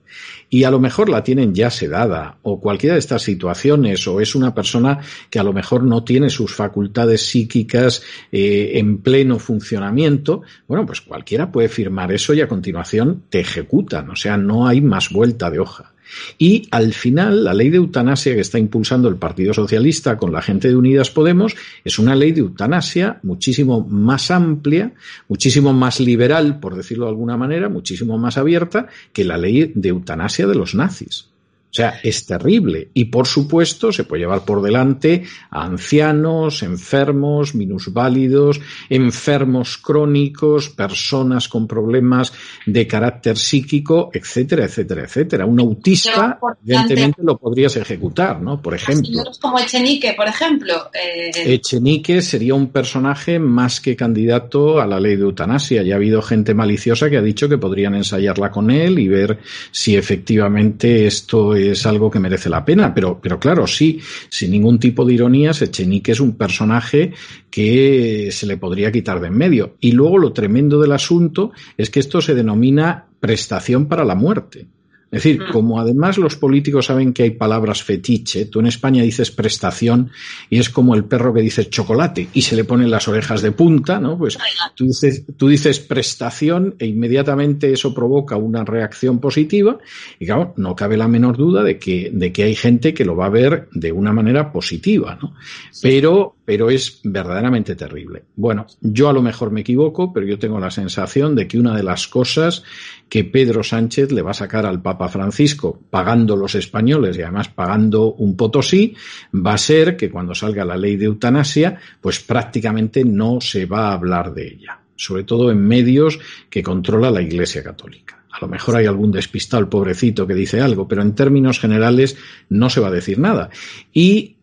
[0.49, 4.33] y a lo mejor la tienen ya sedada o cualquiera de estas situaciones o es
[4.33, 4.97] una persona
[5.29, 8.01] que a lo mejor no tiene sus facultades psíquicas
[8.31, 14.09] eh, en pleno funcionamiento, bueno, pues cualquiera puede firmar eso y a continuación te ejecutan,
[14.11, 15.91] o sea, no hay más vuelta de hoja.
[16.37, 20.41] Y al final, la ley de eutanasia que está impulsando el Partido Socialista con la
[20.41, 24.93] gente de Unidas Podemos es una ley de eutanasia muchísimo más amplia,
[25.27, 29.89] muchísimo más liberal, por decirlo de alguna manera, muchísimo más abierta que la ley de
[29.89, 31.29] eutanasia de los nazis.
[31.69, 32.89] O sea, es terrible.
[32.95, 38.59] Y por supuesto, se puede llevar por delante a ancianos, enfermos, minusválidos,
[38.89, 42.33] enfermos crónicos, personas con problemas
[42.65, 45.45] de carácter psíquico, etcétera, etcétera, etcétera.
[45.45, 48.59] Un autista, evidentemente, lo podrías ejecutar, ¿no?
[48.59, 49.23] Por ejemplo.
[49.39, 50.89] Como Echenique, por ejemplo.
[50.93, 51.53] Eh...
[51.53, 55.83] Echenique sería un personaje más que candidato a la ley de eutanasia.
[55.83, 59.37] Ya ha habido gente maliciosa que ha dicho que podrían ensayarla con él y ver
[59.71, 63.99] si efectivamente esto es algo que merece la pena, pero, pero claro, sí,
[64.29, 67.13] sin ningún tipo de ironía, Echenique es un personaje
[67.49, 69.75] que se le podría quitar de en medio.
[69.79, 74.67] Y luego lo tremendo del asunto es que esto se denomina prestación para la muerte.
[75.11, 75.51] Es decir, mm.
[75.51, 80.11] como además los políticos saben que hay palabras fetiche, tú en España dices prestación
[80.49, 83.51] y es como el perro que dice chocolate y se le ponen las orejas de
[83.51, 84.17] punta, ¿no?
[84.17, 84.37] Pues
[84.75, 89.77] tú dices, tú dices prestación e inmediatamente eso provoca una reacción positiva
[90.19, 93.15] y claro, no cabe la menor duda de que, de que hay gente que lo
[93.15, 95.33] va a ver de una manera positiva, ¿no?
[95.81, 98.23] Pero, pero es verdaderamente terrible.
[98.35, 101.77] Bueno, yo a lo mejor me equivoco, pero yo tengo la sensación de que una
[101.77, 102.63] de las cosas
[103.07, 107.49] que Pedro Sánchez le va a sacar al Papa Francisco pagando los españoles y además
[107.49, 108.95] pagando un potosí,
[109.31, 113.89] va a ser que cuando salga la ley de eutanasia, pues prácticamente no se va
[113.89, 116.17] a hablar de ella, sobre todo en medios
[116.49, 118.23] que controla la Iglesia Católica.
[118.31, 122.17] A lo mejor hay algún despistado, pobrecito, que dice algo, pero en términos generales
[122.49, 123.51] no se va a decir nada.
[123.93, 124.37] Y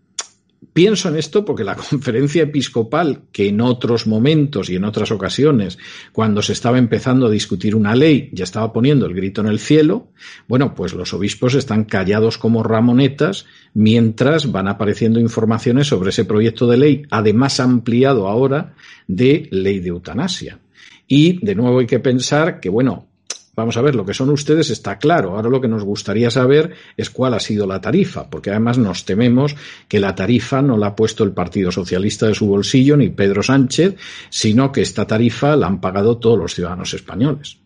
[0.77, 5.79] Pienso en esto porque la conferencia episcopal, que en otros momentos y en otras ocasiones,
[6.13, 9.59] cuando se estaba empezando a discutir una ley, ya estaba poniendo el grito en el
[9.59, 10.09] cielo,
[10.47, 16.67] bueno, pues los obispos están callados como ramonetas mientras van apareciendo informaciones sobre ese proyecto
[16.67, 18.75] de ley, además ampliado ahora
[19.09, 20.59] de ley de eutanasia.
[21.09, 23.07] Y de nuevo hay que pensar que, bueno,
[23.57, 25.35] Vamos a ver, lo que son ustedes está claro.
[25.35, 29.07] Ahora lo que nos gustaría saber es cuál ha sido la tarifa, porque además nos
[29.07, 29.57] tememos
[29.89, 33.43] que la tarifa no la ha puesto el Partido Socialista de su bolsillo ni Pedro
[33.43, 33.97] Sánchez,
[34.29, 37.57] sino que esta tarifa la han pagado todos los ciudadanos españoles.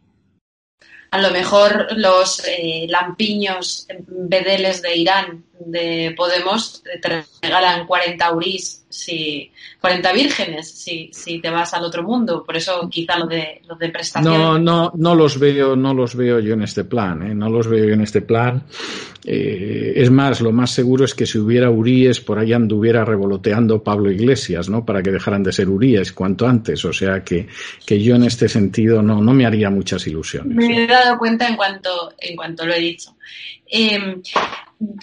[1.10, 8.84] A lo mejor los eh, lampiños bedeles de Irán de Podemos te regalan 40 uris,
[8.88, 9.50] si,
[9.80, 12.42] 40 vírgenes si, si te vas al otro mundo.
[12.44, 14.32] Por eso quizá lo de, lo de prestación.
[14.32, 17.34] No, no, no los veo, no los veo yo en este plan, ¿eh?
[17.34, 18.64] no los veo yo en este plan.
[19.24, 23.82] Eh, es más, lo más seguro es que si hubiera uríes, por ahí anduviera revoloteando
[23.82, 24.84] Pablo Iglesias, ¿no?
[24.84, 26.84] Para que dejaran de ser uríes cuanto antes.
[26.84, 27.46] O sea que,
[27.84, 30.56] que yo en este sentido no, no me haría muchas ilusiones.
[30.56, 33.14] Me he dado cuenta en cuanto, en cuanto lo he dicho.
[33.70, 34.20] Eh,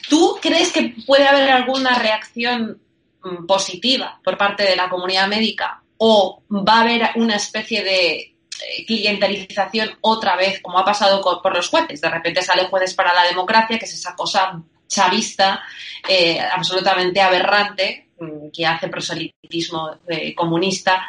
[0.09, 2.82] ¿Tú crees que puede haber alguna reacción
[3.21, 8.15] mm, positiva por parte de la comunidad médica o va a haber una especie de
[8.17, 12.01] eh, clientelización otra vez, como ha pasado por los jueces?
[12.01, 15.61] De repente salen jueces para la democracia, que es esa cosa chavista,
[16.09, 21.05] eh, absolutamente aberrante, mm, que hace proselitismo eh, comunista,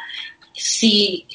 [0.53, 1.25] si,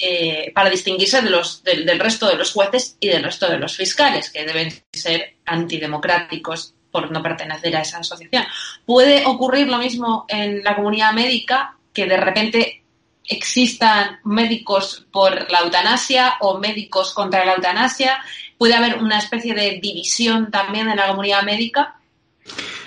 [0.54, 4.70] para distinguirse del resto de los jueces y del resto de los fiscales, que deben
[4.92, 8.44] ser antidemocráticos por no pertenecer a esa asociación.
[8.86, 12.84] Puede ocurrir lo mismo en la comunidad médica, que de repente
[13.24, 18.18] existan médicos por la eutanasia o médicos contra la eutanasia.
[18.56, 21.96] Puede haber una especie de división también en la comunidad médica.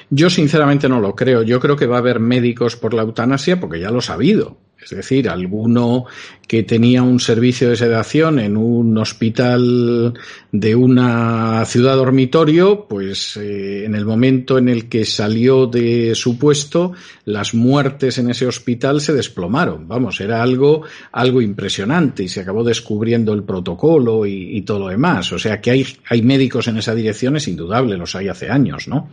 [0.10, 1.44] Yo sinceramente no lo creo.
[1.44, 4.56] Yo creo que va a haber médicos por la eutanasia porque ya lo ha habido.
[4.92, 6.06] Es decir, alguno
[6.48, 10.14] que tenía un servicio de sedación en un hospital
[10.52, 16.38] de una ciudad dormitorio, pues eh, en el momento en el que salió de su
[16.38, 16.94] puesto,
[17.26, 19.88] las muertes en ese hospital se desplomaron.
[19.88, 24.88] Vamos, era algo, algo impresionante y se acabó descubriendo el protocolo y, y todo lo
[24.88, 25.32] demás.
[25.34, 28.88] O sea que hay, hay médicos en esa dirección, es indudable, los hay hace años,
[28.88, 29.10] ¿no?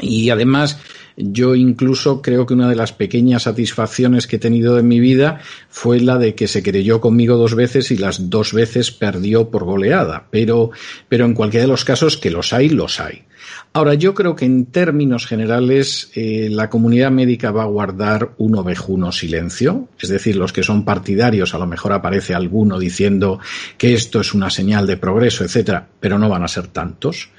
[0.00, 0.78] Y además,
[1.18, 5.40] yo incluso creo que una de las pequeñas satisfacciones que he tenido en mi vida
[5.68, 9.64] fue la de que se creyó conmigo dos veces y las dos veces perdió por
[9.64, 10.28] goleada.
[10.30, 10.70] Pero,
[11.08, 13.24] pero en cualquiera de los casos que los hay, los hay.
[13.72, 18.56] Ahora, yo creo que en términos generales eh, la comunidad médica va a guardar un
[18.56, 23.38] ovejuno silencio, es decir, los que son partidarios, a lo mejor aparece alguno diciendo
[23.76, 27.30] que esto es una señal de progreso, etcétera, pero no van a ser tantos.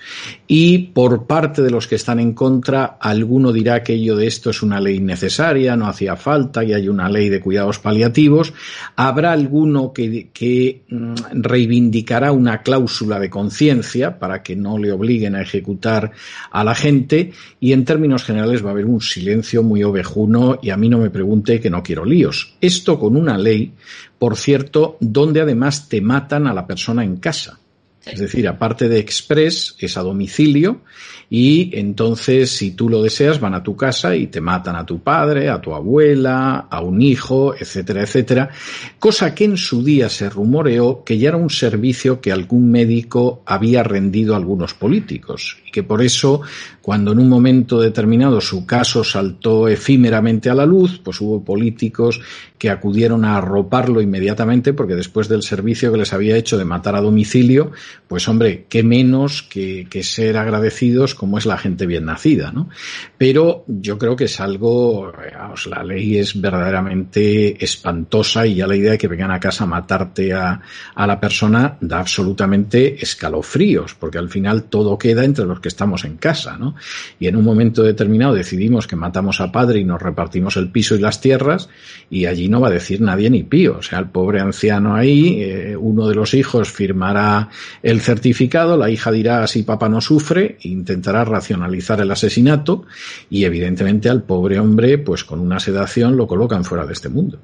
[0.48, 4.52] Y por parte de los que están en contra, alguno dirá que ello de esto
[4.52, 8.54] es una ley necesaria, no hacía falta y hay una ley de cuidados paliativos.
[8.96, 15.36] Habrá alguno que, que mm, reivindicará una cláusula de conciencia para que no le obliguen
[15.36, 16.12] a ejecutar
[16.52, 20.70] a la gente y en términos generales va a haber un silencio muy ovejuno y
[20.70, 22.56] a mí no me pregunte que no quiero líos.
[22.62, 23.74] Esto con una ley,
[24.18, 27.60] por cierto, donde además te matan a la persona en casa.
[28.06, 30.82] Es decir, aparte de express, es a domicilio
[31.30, 35.00] y entonces si tú lo deseas van a tu casa y te matan a tu
[35.00, 38.50] padre, a tu abuela, a un hijo, etcétera, etcétera.
[38.98, 43.44] Cosa que en su día se rumoreó que ya era un servicio que algún médico
[43.46, 46.42] había rendido a algunos políticos y que por eso
[46.82, 52.20] cuando en un momento determinado su caso saltó efímeramente a la luz, pues hubo políticos
[52.58, 56.96] que acudieron a arroparlo inmediatamente porque después del servicio que les había hecho de matar
[56.96, 57.72] a domicilio,
[58.08, 62.70] pues hombre, qué menos que, que ser agradecidos como es la gente bien nacida, ¿no?
[63.18, 68.76] Pero yo creo que es algo, vamos, la ley es verdaderamente espantosa y ya la
[68.76, 70.60] idea de que vengan a casa a matarte a,
[70.96, 76.06] a la persona da absolutamente escalofríos, porque al final todo queda entre los que estamos
[76.06, 76.76] en casa, ¿no?
[77.20, 80.96] Y en un momento determinado decidimos que matamos a padre y nos repartimos el piso
[80.96, 81.70] y las tierras
[82.10, 83.78] y allí no va a decir nadie ni pío.
[83.80, 87.50] O sea, el pobre anciano ahí, eh, uno de los hijos firmará
[87.84, 92.86] el certificado, la hija dirá si papá no sufre, e intentará racionalizar el asesinato
[93.30, 97.40] y evidentemente al pobre hombre, pues con una sedación lo colocan fuera de este mundo.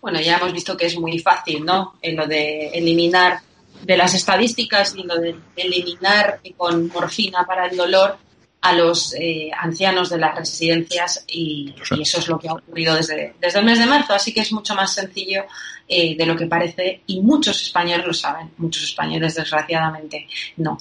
[0.00, 1.94] Bueno, ya hemos visto que es muy fácil, ¿no?
[2.02, 3.38] En lo de eliminar
[3.84, 8.18] de las estadísticas y lo de eliminar con morfina para el dolor
[8.60, 13.34] a los eh, ancianos de las residencias y, eso es lo que ha ocurrido desde,
[13.38, 14.14] desde el mes de marzo.
[14.14, 15.44] Así que es mucho más sencillo
[15.86, 20.26] eh, de lo que parece y muchos españoles lo saben, muchos españoles desgraciadamente
[20.56, 20.78] no.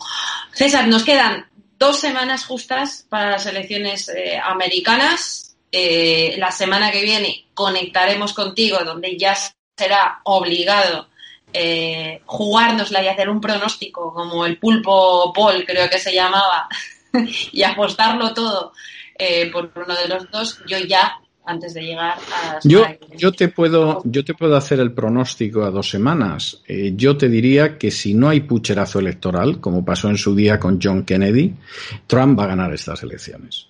[0.53, 1.45] César, nos quedan
[1.77, 5.57] dos semanas justas para las elecciones eh, americanas.
[5.69, 9.35] Eh, la semana que viene conectaremos contigo donde ya
[9.75, 11.09] será obligado
[11.53, 16.67] eh, jugárnosla y hacer un pronóstico como el pulpo Paul creo que se llamaba
[17.51, 18.73] y apostarlo todo
[19.17, 22.85] eh, por uno de los dos, yo ya antes de llegar a yo
[23.17, 26.61] yo te puedo yo te puedo hacer el pronóstico a dos semanas.
[26.67, 30.59] Eh, yo te diría que si no hay pucherazo electoral como pasó en su día
[30.59, 31.53] con John Kennedy
[32.07, 33.67] Trump va a ganar estas elecciones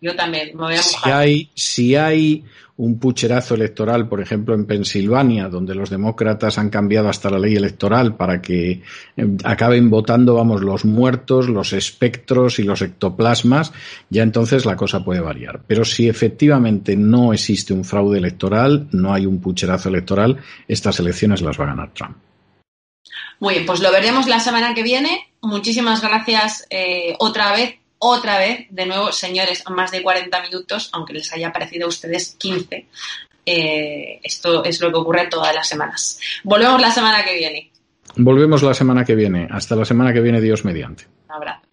[0.00, 2.44] yo también me voy a Si hay, si hay
[2.78, 7.56] un pucherazo electoral, por ejemplo, en Pensilvania, donde los demócratas han cambiado hasta la ley
[7.56, 8.82] electoral para que
[9.16, 13.72] em, acaben votando, vamos, los muertos, los espectros y los ectoplasmas,
[14.10, 15.62] ya entonces la cosa puede variar.
[15.66, 21.40] Pero si efectivamente no existe un fraude electoral, no hay un pucherazo electoral, estas elecciones
[21.40, 22.16] las va a ganar Trump.
[23.40, 25.28] Muy bien, pues lo veremos la semana que viene.
[25.40, 31.14] Muchísimas gracias eh, otra vez otra vez, de nuevo, señores, más de 40 minutos, aunque
[31.14, 32.86] les haya parecido a ustedes 15.
[33.46, 36.18] Eh, esto es lo que ocurre todas las semanas.
[36.42, 37.70] Volvemos la semana que viene.
[38.16, 39.48] Volvemos la semana que viene.
[39.50, 41.06] Hasta la semana que viene, Dios mediante.
[41.28, 41.65] Un abrazo.